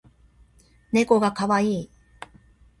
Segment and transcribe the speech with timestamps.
[0.91, 1.89] ねこがかわいい